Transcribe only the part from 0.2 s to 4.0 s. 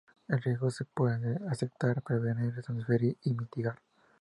El riesgo se puede: aceptar, prevenir, transferir o mitigar.